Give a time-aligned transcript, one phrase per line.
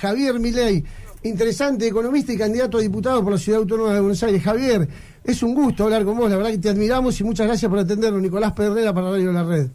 [0.00, 0.84] Javier Milei,
[1.24, 4.42] interesante economista y candidato a diputado por la Ciudad Autónoma de Buenos Aires.
[4.42, 4.88] Javier,
[5.24, 7.80] es un gusto hablar con vos, la verdad que te admiramos y muchas gracias por
[7.80, 8.22] atendernos.
[8.22, 9.68] Nicolás Pedrera para Radio La Red.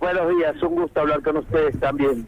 [0.00, 2.26] Buenos días, un gusto hablar con ustedes también.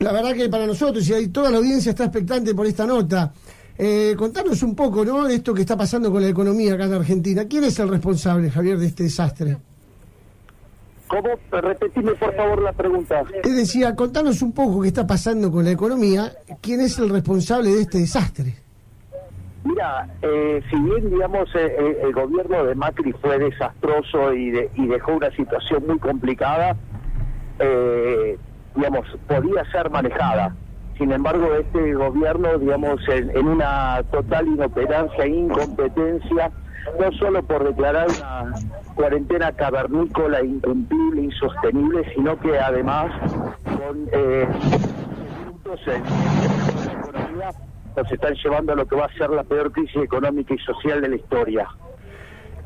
[0.00, 3.32] La verdad que para nosotros y toda la audiencia está expectante por esta nota.
[3.76, 5.24] Eh, contanos un poco, ¿no?
[5.24, 7.44] De esto que está pasando con la economía acá en Argentina.
[7.48, 9.56] ¿Quién es el responsable, Javier, de este desastre?
[11.08, 11.28] ¿Cómo?
[11.50, 13.24] Repetime por favor la pregunta.
[13.42, 16.32] Te decía, contanos un poco qué está pasando con la economía.
[16.60, 18.54] ¿Quién es el responsable de este desastre?
[19.64, 24.86] Mira, eh, si bien, digamos, eh, eh, el gobierno de Macri fue desastroso y, y
[24.86, 26.76] dejó una situación muy complicada,
[28.74, 30.54] digamos, podía ser manejada.
[30.98, 36.50] Sin embargo, este gobierno, digamos, en, una total inoperancia e incompetencia,
[36.98, 38.54] no solo por declarar una
[38.94, 43.12] cuarentena cavernícola, incumplible, insostenible, sino que además
[43.64, 44.48] con eh,
[45.86, 46.02] en,
[46.86, 47.50] la economía
[47.96, 51.00] nos están llevando a lo que va a ser la peor crisis económica y social
[51.00, 51.68] de la historia.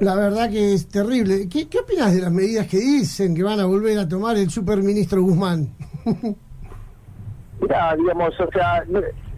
[0.00, 1.48] La verdad que es terrible.
[1.48, 4.50] ¿Qué, qué opinas de las medidas que dicen que van a volver a tomar el
[4.50, 5.68] superministro Guzmán?
[7.60, 8.84] Mira, digamos, o sea,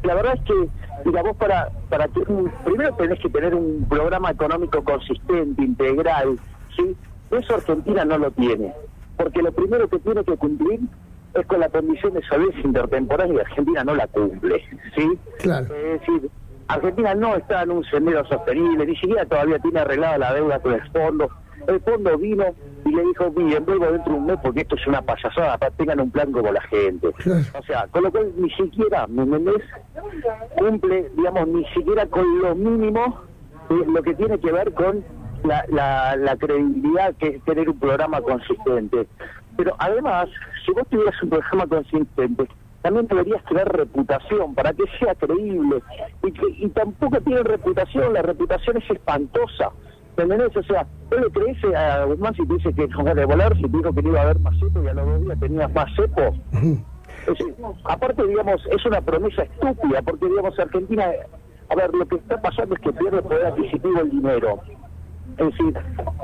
[0.04, 0.68] la verdad es que,
[1.04, 2.20] digamos, para, para que,
[2.64, 6.38] primero tenés que tener un programa económico consistente, integral,
[6.76, 6.96] ¿sí?
[7.30, 8.72] Eso Argentina no lo tiene,
[9.16, 10.80] porque lo primero que tiene que cumplir
[11.34, 14.62] es con la condición de solvencia intertemporal y Argentina no la cumple,
[14.94, 15.18] ¿sí?
[15.38, 15.74] Claro.
[15.74, 16.30] Es decir,
[16.68, 20.74] Argentina no está en un sendero sostenible, ni siquiera todavía tiene arreglada la deuda con
[20.74, 21.28] el fondo.
[21.66, 22.44] El fondo vino
[22.84, 25.70] y le dijo, miren, vuelvo dentro de un mes porque esto es una payasada, para
[25.72, 27.08] tengan un plan como la gente.
[27.08, 29.62] O sea, con lo cual ni siquiera, ¿me entendés?
[30.56, 33.20] Cumple, digamos, ni siquiera con lo mínimo
[33.70, 35.04] lo que tiene que ver con
[35.44, 39.06] la, la, la credibilidad que es tener un programa consistente.
[39.56, 40.28] Pero además,
[40.64, 42.48] si vos tuvieras un programa consistente,
[42.82, 45.82] también deberías tener reputación para que sea creíble.
[46.22, 49.70] Y, que, y tampoco tiene reputación, la reputación es espantosa.
[50.16, 50.56] ¿Entendés?
[50.56, 53.62] O sea, ¿tú le crees a Guzmán si te dice que no de volar, si
[53.62, 55.74] te dijo que no iba a haber más cepo y a los dos días tenías
[55.74, 56.34] más cepo?
[57.84, 61.06] aparte, digamos, es una promesa estúpida, porque, digamos, Argentina,
[61.68, 64.60] a ver, lo que está pasando es que pierde poder adquisitivo el dinero.
[65.36, 65.74] Es decir,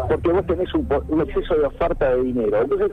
[0.09, 2.63] porque vos tenés un, un, exceso de oferta de dinero.
[2.63, 2.93] Entonces,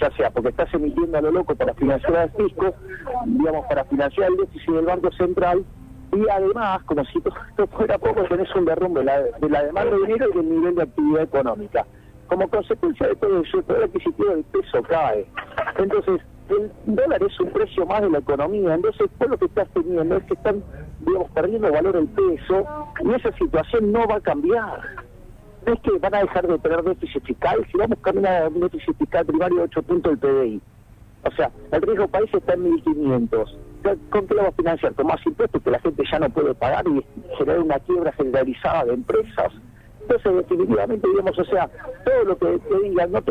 [0.00, 2.72] ya sea porque estás emitiendo a lo loco para financiar al fisco,
[3.26, 5.62] digamos, para financiar el déficit del Banco Central,
[6.12, 9.96] y además, como si esto fuera poco, tenés un derrumbe de la, de la demanda
[9.96, 11.86] de dinero y del nivel de actividad económica.
[12.26, 15.26] Como consecuencia de todo eso, el adquisitivo del peso cae.
[15.78, 19.68] Entonces, el dólar es un precio más de la economía, entonces todo lo que estás
[19.72, 20.62] teniendo es que están,
[21.00, 22.66] digamos, perdiendo valor el peso
[23.04, 24.80] y esa situación no va a cambiar.
[25.66, 28.48] No es que van a dejar de tener déficit fiscal, si vamos a caminar a
[28.48, 30.60] un déficit fiscal primario de 8 puntos del PDI.
[31.24, 33.71] O sea, el riesgo país está en 1.500
[34.10, 34.94] ¿Con qué lo a financiar?
[34.94, 37.04] Con más impuestos que la gente ya no puede pagar y
[37.38, 39.52] generar una quiebra generalizada de empresas.
[40.02, 41.70] Entonces, definitivamente, digamos, o sea,
[42.04, 43.22] todo lo que te digan, no,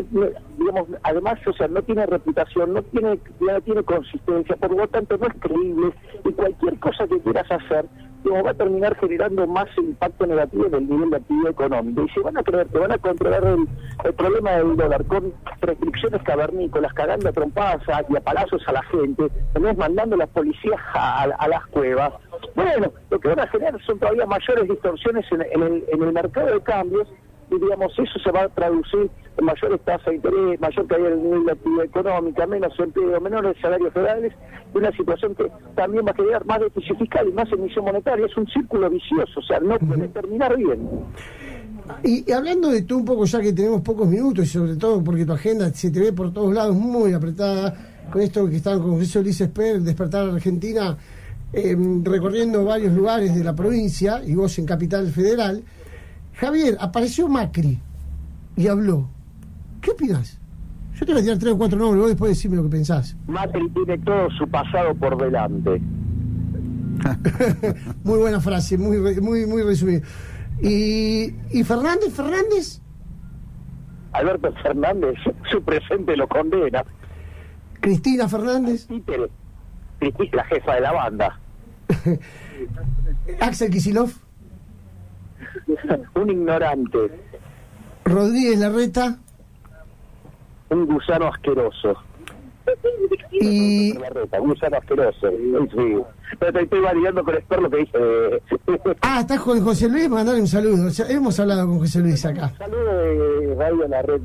[0.58, 5.18] digamos, además, o sea, no tiene reputación, no tiene, no tiene consistencia, por lo tanto
[5.18, 5.92] no es creíble
[6.24, 7.84] y cualquier cosa que quieras hacer
[8.30, 12.02] va a terminar generando más impacto negativo en el nivel de actividad económica.
[12.02, 16.22] Y si van a creer que van a controlar el, problema del dólar con restricciones
[16.22, 20.80] cavernícolas, cagando a trompadas y a palazos a la gente, también mandando a las policías
[20.94, 22.12] a, las cuevas,
[22.54, 26.54] bueno, lo que van a generar son todavía mayores distorsiones en, el, en el mercado
[26.54, 27.08] de cambios
[27.52, 31.22] y digamos eso se va a traducir en mayores tasas de interés, mayor caída del
[31.22, 34.32] nivel de actividad económica, menos empleo, menores salarios federales,
[34.74, 38.26] y una situación que también va a generar más déficit fiscal y más emisión monetaria.
[38.26, 40.88] Es un círculo vicioso, o sea, no puede terminar bien.
[42.04, 45.26] Y, hablando de tú un poco, ya que tenemos pocos minutos, y sobre todo porque
[45.26, 47.74] tu agenda se te ve por todos lados muy apretada,
[48.10, 50.96] con esto que están con José Luis Esper, Despertar Argentina,
[51.52, 55.62] em, recorriendo varios lugares de la provincia, y vos en Capital Federal,
[56.34, 57.78] Javier, apareció Macri
[58.56, 59.08] y habló.
[59.80, 60.38] ¿Qué opinas?
[60.94, 63.16] Yo te voy a tirar tres o cuatro nombres, vos después decime lo que pensás.
[63.26, 65.80] Macri tiene todo su pasado por delante.
[68.04, 70.02] muy buena frase, muy muy muy resumida.
[70.60, 72.12] ¿Y, ¿Y Fernández?
[72.14, 72.80] ¿Fernández?
[74.12, 75.14] Alberto Fernández,
[75.50, 76.84] su presente lo condena.
[77.80, 78.86] ¿Cristina Fernández?
[79.98, 81.40] Cristina, la jefa de la banda.
[83.40, 84.12] ¿Axel Kisilov?
[86.14, 86.98] Un ignorante.
[88.04, 89.18] ¿Rodríguez Larreta?
[90.72, 91.94] un gusano asqueroso.
[93.30, 93.92] Y...
[93.92, 95.96] Un gusano asqueroso, sí.
[96.38, 97.98] Pero te estoy validando con el lo que dice.
[99.02, 100.88] ah, estás con José Luis, mandale un saludo.
[101.08, 102.52] hemos hablado con José Luis acá.
[102.56, 104.22] Saludo de Radio La Red.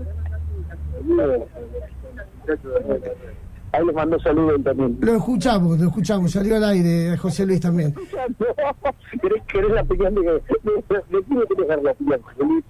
[3.77, 4.97] Ahí les mando saludos también.
[5.01, 7.93] Lo escuchamos, lo escuchamos, salió al aire José Luis también.
[9.21, 12.65] ¿Querés, querés la opinión de, de, de, quién querés dar la opinión, José Luis?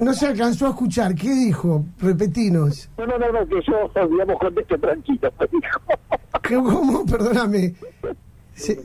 [0.00, 1.84] No se alcanzó a escuchar, ¿qué dijo?
[1.98, 2.88] Repetinos.
[2.96, 5.30] No, no, no, no, que yo, digamos, contesto tranquilo.
[6.48, 7.04] ¿Cómo?
[7.04, 7.74] Perdóname.
[8.54, 8.76] Sí.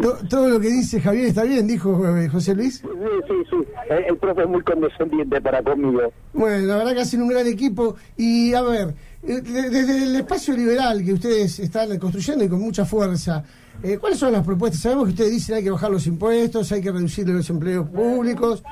[0.00, 2.78] To- Todo lo que dice Javier está bien, dijo eh, José Luis.
[2.78, 2.86] Sí,
[3.28, 3.56] sí, sí.
[3.88, 6.12] El, el profe es muy condescendiente para conmigo.
[6.32, 7.94] Bueno, la verdad que hacen un gran equipo.
[8.16, 12.60] Y a ver, eh, de- desde el espacio liberal que ustedes están construyendo y con
[12.60, 13.44] mucha fuerza,
[13.82, 14.82] eh, ¿cuáles son las propuestas?
[14.82, 18.62] Sabemos que ustedes dicen hay que bajar los impuestos, hay que reducir los empleos públicos.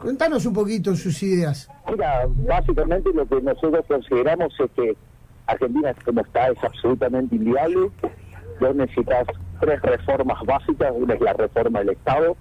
[0.00, 1.68] Contanos un poquito sus ideas.
[1.88, 4.96] Mira, básicamente lo que nosotros consideramos es que
[5.46, 7.88] Argentina como está es absolutamente inviable.
[8.60, 9.26] Vos necesitas
[9.62, 10.92] tres reformas básicas.
[10.94, 12.36] Una es la reforma del Estado.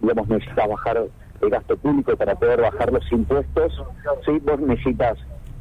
[0.00, 1.04] Digamos, necesitas bajar
[1.40, 3.82] el gasto público para poder bajar los impuestos.
[4.24, 5.16] Sí, vos necesitas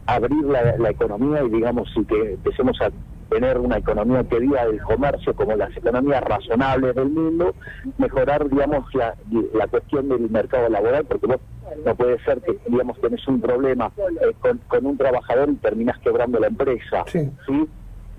[0.08, 2.90] abrir la, la economía y digamos, y que empecemos a
[3.30, 7.56] tener una economía que viva del comercio como las economías razonables del mundo,
[7.98, 9.16] mejorar, digamos, la,
[9.54, 11.40] la cuestión del mercado laboral, porque vos
[11.86, 15.98] no puede ser que, digamos, tenés un problema eh, con, con un trabajador y terminás
[16.00, 17.30] quebrando la empresa, Sí.
[17.48, 17.68] ¿sí?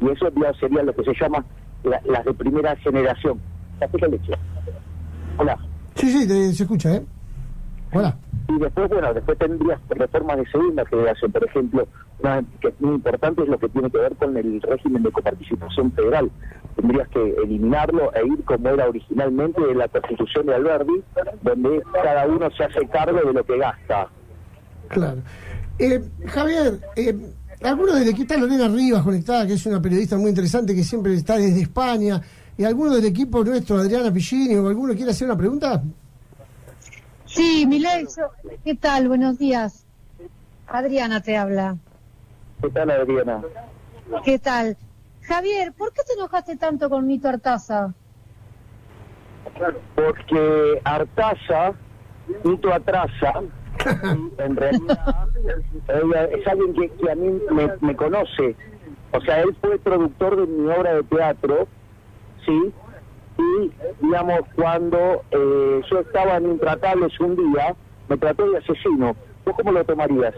[0.00, 1.44] Y eso, digamos, sería lo que se llama
[1.86, 3.40] la- las de primera generación.
[5.38, 5.58] Hola.
[5.94, 7.02] Sí, sí, te- se escucha, ¿eh?
[7.92, 8.16] Hola.
[8.48, 11.88] Y después, bueno, después tendrías reformas de segunda generación, por ejemplo,
[12.22, 15.10] una que es muy importante es lo que tiene que ver con el régimen de
[15.12, 16.30] coparticipación federal.
[16.76, 21.02] Tendrías que eliminarlo e ir como era originalmente de la constitución de Alberti,
[21.42, 24.08] donde cada uno se hace cargo de lo que gasta.
[24.88, 25.18] Claro.
[25.78, 27.14] Eh, Javier, eh,
[27.62, 31.14] alguno desde aquí está Lorena Rivas conectada, que es una periodista muy interesante que siempre
[31.14, 32.20] está desde España,
[32.58, 35.82] y alguno del equipo nuestro, Adriana Pillini, o alguno quiere hacer una pregunta.
[37.26, 38.06] Sí, Milei,
[38.64, 39.08] ¿qué tal?
[39.08, 39.84] Buenos días.
[40.66, 41.76] Adriana te habla.
[42.62, 43.42] ¿Qué tal, Adriana?
[44.24, 44.76] ¿Qué tal?
[45.22, 47.92] Javier, ¿por qué te enojaste tanto con Nito Artaza?
[49.94, 51.72] Porque Artaza,
[52.44, 53.42] Nito Atrasa,
[54.38, 55.28] en realidad
[55.88, 57.40] ella es alguien que, que a mí
[57.80, 58.56] me, conoce.
[59.12, 61.68] O sea, él fue productor de mi obra de teatro,
[62.44, 62.72] ¿sí?
[63.38, 67.74] Y, digamos, cuando eh, yo estaba en Intratables un día,
[68.08, 69.16] me trató de asesino.
[69.44, 70.34] ¿Vos cómo lo tomarías?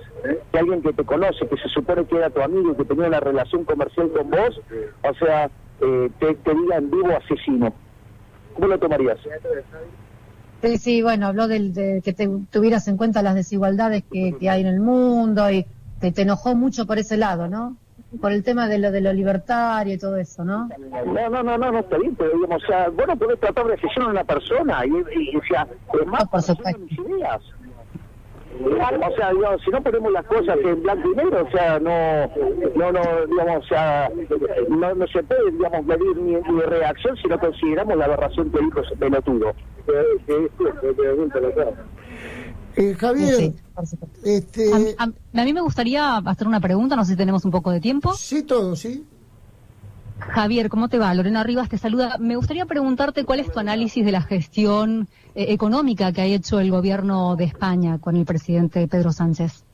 [0.53, 3.21] Que alguien que te conoce, que se supone que era tu amigo, que tenía una
[3.21, 4.61] relación comercial con vos,
[5.03, 7.73] o sea, eh, te, te diga en vivo asesino.
[8.55, 9.19] ¿Cómo lo tomarías?
[10.63, 14.51] Sí, sí, bueno, habló del, de que te tuvieras en cuenta las desigualdades que, que
[14.51, 15.65] hay en el mundo y
[16.01, 17.77] te, te enojó mucho por ese lado, ¿no?
[18.21, 20.69] Por el tema de lo de lo libertario y todo eso, ¿no?
[21.07, 23.75] No, no, no, no, no está bien, pero digamos, o sea, bueno, podés tratar de
[23.75, 25.69] asesinar a una persona y, y, y, o sea,
[26.01, 26.81] es más, No, por supuesto.
[26.81, 27.43] mis ideas.
[28.61, 32.27] O sea, digamos, si no ponemos las cosas en blanco y negro, o sea, no,
[32.75, 34.11] no, no, digamos, o sea,
[34.69, 38.59] no, no se puede, digamos, medir mi, mi reacción si no consideramos la aberración que
[38.61, 39.55] dijo ese pelotudo.
[42.77, 43.55] Eh, Javier, Sí,
[43.85, 44.09] supuesto.
[44.25, 47.51] este, A, a- a mí me gustaría hacer una pregunta, no sé si tenemos un
[47.51, 48.13] poco de tiempo.
[48.15, 49.05] sí todo, ¿sí?
[50.19, 51.15] Javier, ¿cómo te va?
[51.15, 52.17] Lorena Rivas te saluda.
[52.19, 56.61] Me gustaría preguntarte cuál es tu análisis de la gestión eh, económica que ha hecho
[56.61, 59.65] el gobierno de España con el presidente Pedro Sánchez.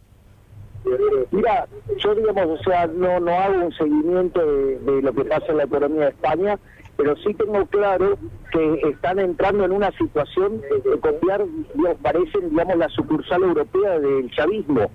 [1.30, 1.66] Mira,
[1.98, 5.64] yo digamos, o sea, no, no hago un seguimiento de, lo que pasa en la
[5.64, 6.58] economía de España,
[6.96, 8.18] pero sí tengo claro
[8.52, 14.30] que están entrando en una situación de copiar, digamos, parecen, digamos, la sucursal europea del
[14.30, 14.90] chavismo.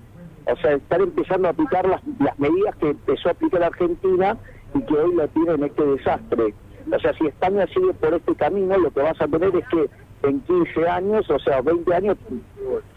[0.46, 4.38] O sea, están empezando a aplicar las, las medidas que empezó a aplicar Argentina
[4.74, 6.54] y que hoy la tiene en este desastre.
[6.94, 9.90] O sea, si España sigue por este camino, lo que vas a tener es que
[10.28, 12.16] en 15 años, o sea, 20 años,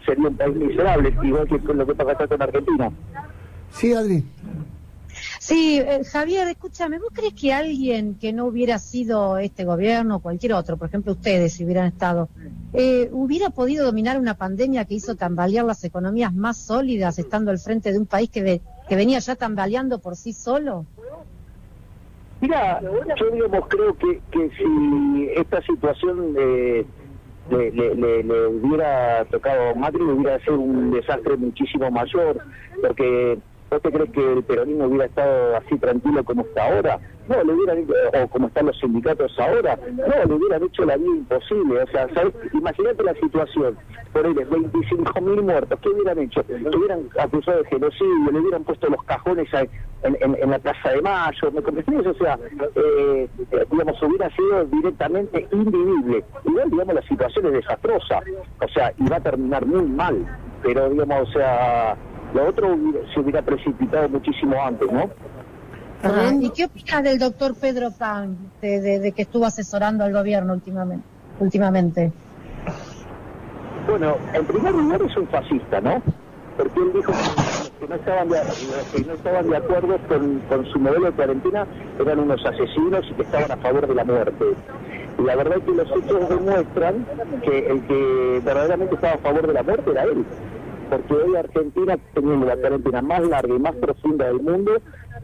[0.04, 2.90] sería un país miserable, igual que con lo que pasa acá con Argentina.
[3.70, 4.24] Sí, Adri.
[5.38, 10.20] Sí, eh, Javier, escúchame, ¿vos crees que alguien que no hubiera sido este gobierno o
[10.20, 12.28] cualquier otro, por ejemplo ustedes si hubieran estado,
[12.72, 17.58] eh, hubiera podido dominar una pandemia que hizo tambalear las economías más sólidas estando al
[17.58, 20.86] frente de un país que, ve- que venía ya tambaleando por sí solo?
[22.44, 22.78] Mira,
[23.16, 26.84] yo digamos creo que, que si esta situación eh,
[27.48, 32.38] le, le- le- hubiera tocado a Macri, hubiera sido un desastre muchísimo mayor,
[32.82, 33.38] porque
[33.70, 36.98] ¿vos te crees que el peronismo hubiera estado así tranquilo como está ahora?
[37.26, 37.86] No, le hubieran
[38.22, 41.82] o como están los sindicatos ahora, no, le hubieran hecho la vida imposible.
[41.82, 42.06] O sea,
[42.52, 43.78] imagínate la situación,
[44.12, 46.44] por ahí, 25 mil muertos, ¿qué hubieran hecho?
[46.48, 50.90] Le hubieran acusado de genocidio, le hubieran puesto los cajones en, en- en la Plaza
[50.90, 52.06] de Mayo, ¿me comprendes?
[52.06, 52.38] O sea,
[52.76, 56.22] eh, eh, digamos, hubiera sido directamente invivible.
[56.44, 58.20] Igual, digamos, la situación es desastrosa,
[58.60, 60.26] o sea, y va a terminar muy mal,
[60.62, 61.96] pero, digamos, o sea,
[62.34, 62.76] Lo otro
[63.14, 65.08] se hubiera precipitado muchísimo antes, ¿no?
[66.40, 71.06] ¿Y qué opinas del doctor Pedro Pan, de, que estuvo asesorando al gobierno últimamente?
[71.40, 72.12] últimamente?
[73.88, 76.02] Bueno, en primer lugar es un fascista, ¿no?
[76.56, 77.12] Porque él dijo
[77.80, 78.40] que no estaban de,
[78.94, 81.66] que no estaban de acuerdo con, con su modelo de cuarentena
[81.98, 84.44] eran unos asesinos y que estaban a favor de la muerte.
[85.18, 87.06] Y la verdad es que los hechos demuestran
[87.42, 90.24] que el que verdaderamente estaba a favor de la muerte era él.
[90.90, 94.72] Porque hoy Argentina, teniendo la cuarentena más larga y más profunda del mundo,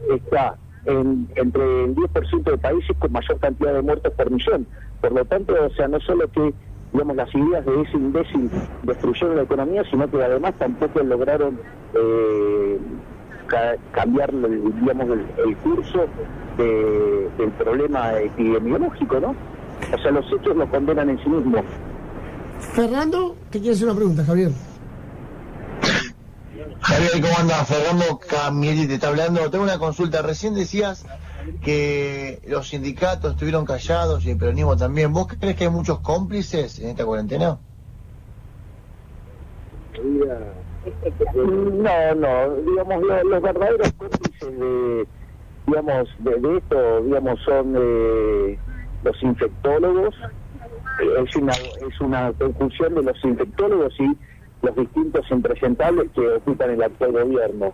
[0.09, 4.67] está en, entre el 10% de países con mayor cantidad de muertos por millón.
[4.99, 6.53] Por lo tanto, o sea, no solo que
[6.93, 8.49] digamos las ideas de ese imbécil
[8.83, 11.57] destruyeron la economía, sino que además tampoco lograron
[11.93, 12.77] eh,
[13.91, 15.09] cambiar digamos
[15.45, 16.05] el, curso
[16.57, 19.35] del problema epidemiológico, ¿no?
[19.93, 21.61] O sea, los hechos lo condenan en sí mismos.
[22.73, 24.51] Fernando, te quiero hacer una pregunta, Javier.
[27.01, 27.67] Javier, ¿cómo andas?
[27.67, 29.49] Fernando Camietti te está hablando.
[29.49, 30.21] Tengo una consulta.
[30.21, 31.03] Recién decías
[31.63, 35.11] que los sindicatos estuvieron callados y el peronismo también.
[35.11, 37.57] ¿Vos crees que hay muchos cómplices en esta cuarentena?
[40.03, 40.35] No,
[42.15, 42.55] no.
[42.57, 45.07] Digamos, los, verdaderos cómplices de,
[45.65, 48.59] digamos, de, esto, digamos, son eh,
[49.03, 50.15] los infectólogos.
[51.25, 54.15] Es una, es una conjunción de los infectólogos y
[54.61, 57.73] los distintos impresentables que ocupan el actual gobierno.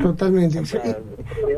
[0.00, 0.60] Totalmente.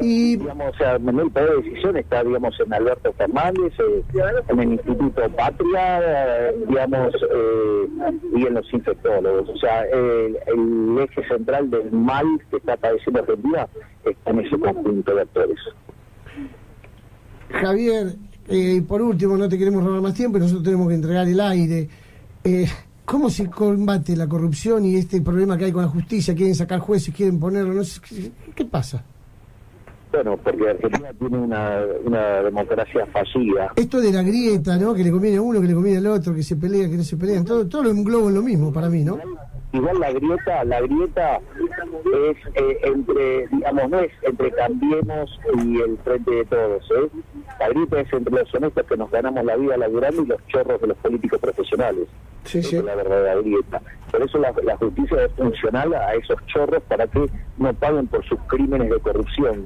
[0.01, 4.05] y, digamos, o sea, el poder de decisión está, digamos, en Alberto Fernández, eh,
[4.49, 7.89] en el Instituto Patria, eh, digamos, eh,
[8.37, 9.49] y en los infectólogos.
[9.49, 10.37] O sea, el,
[10.99, 13.69] eje central del mal que está padeciendo Argentina
[14.05, 15.59] está en ese conjunto de actores.
[17.51, 18.15] Javier,
[18.49, 21.89] y por último, no te queremos robar más tiempo, nosotros tenemos que entregar el aire.
[23.11, 26.33] ¿Cómo se combate la corrupción y este problema que hay con la justicia?
[26.33, 28.01] Quieren sacar jueces, quieren ponerlo, no sé,
[28.55, 29.03] ¿qué pasa?
[30.13, 33.73] Bueno, porque Argentina tiene una, una democracia fallida.
[33.75, 34.95] Esto de la grieta, ¿no?
[34.95, 37.03] Que le conviene a uno, que le conviene al otro, que se pelea, que no
[37.03, 39.19] se pelean, todo, todo lo englobo en lo mismo para mí, ¿no?
[39.73, 45.99] igual la grieta, la grieta es eh, entre, digamos, no es entre Cambiemos y el
[45.99, 47.11] Frente de Todos, ¿eh?
[47.59, 50.81] La grieta es entre los honestos que nos ganamos la vida laburando y los chorros
[50.81, 52.09] de los políticos profesionales.
[52.45, 52.81] Sí, sí.
[52.83, 53.81] La verdadera grieta.
[54.11, 57.27] Por eso la, la justicia es funcional a esos chorros para que
[57.59, 59.65] no paguen por sus crímenes de corrupción.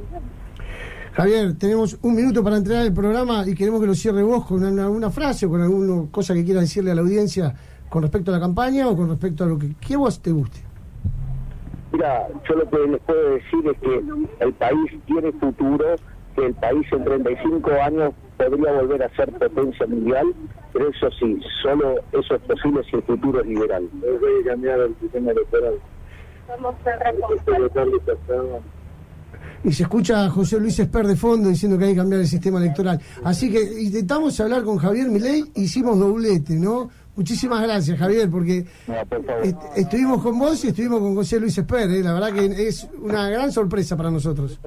[1.12, 4.64] Javier, tenemos un minuto para entregar el programa y queremos que lo cierre vos con
[4.64, 7.54] alguna frase o con alguna cosa que quieras decirle a la audiencia
[7.88, 10.58] con respecto a la campaña o con respecto a lo que, que vos te guste?
[11.92, 15.94] Mira, yo lo que les puedo decir es que el país tiene futuro,
[16.34, 20.34] que el país en 35 años podría volver a ser potencia mundial,
[20.74, 23.88] pero eso sí, solo eso es posible si el futuro es liberal.
[24.00, 25.74] Voy a cambiar el sistema electoral.
[29.62, 32.26] Y se escucha a José Luis Esper de fondo diciendo que hay que cambiar el
[32.26, 33.00] sistema electoral.
[33.22, 36.90] Así que intentamos hablar con Javier Milei, hicimos doblete, ¿no?
[37.16, 38.66] Muchísimas gracias, Javier, porque
[39.76, 41.88] estuvimos con vos y estuvimos con José Luis Esper.
[41.88, 42.02] ¿eh?
[42.02, 44.58] La verdad que es una gran sorpresa para nosotros.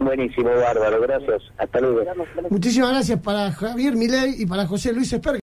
[0.00, 1.42] Buenísimo, bárbaro, gracias.
[1.58, 2.00] Hasta luego.
[2.48, 5.40] Muchísimas gracias para Javier Milei y para José Luis Esper.